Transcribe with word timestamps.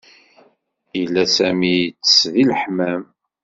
Yella 0.99 1.23
sami 1.35 1.73
ittes 1.83 2.17
di 2.33 2.41
elhmam 2.45 3.03